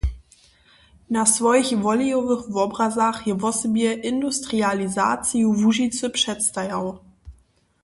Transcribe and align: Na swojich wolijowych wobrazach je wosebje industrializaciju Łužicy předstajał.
Na 1.09 1.25
swojich 1.27 1.73
wolijowych 1.79 2.49
wobrazach 2.57 3.27
je 3.27 3.35
wosebje 3.35 3.93
industrializaciju 3.93 5.49
Łužicy 5.51 6.09
předstajał. 6.09 6.97